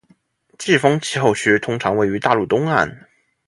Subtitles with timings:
[0.57, 3.07] 季风气候区通常位于大陆东岸